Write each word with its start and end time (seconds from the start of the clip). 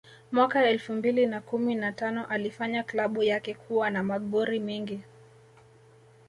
Mwaka 0.31 0.65
elfu 0.65 0.93
mbili 0.93 1.25
na 1.25 1.41
kumi 1.41 1.75
na 1.75 1.91
tano 1.91 2.25
alifanya 2.25 2.83
klabu 2.83 3.23
yake 3.23 3.53
kuwa 3.53 3.89
na 3.89 4.03
magori 4.03 4.59
mengi 4.59 4.99